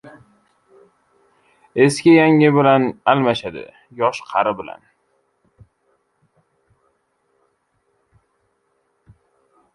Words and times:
•Eski 1.83 2.13
yangi 2.21 2.49
bilan 2.55 2.87
almashadi, 3.13 3.63
yosh― 4.01 4.23
qari 4.31 4.55
bilan. 4.63 4.81